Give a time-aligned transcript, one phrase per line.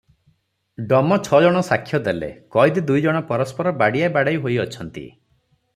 [0.93, 5.07] ଡମ ଛ ଜଣ ସାକ୍ଷ୍ୟ ଦେଲେ, କଏଦୀ ଦୁଇଜଣ ପରସ୍ପର ବାଡ଼ିଆବାଡ଼େଇ ହୋଇଅଛନ୍ତି।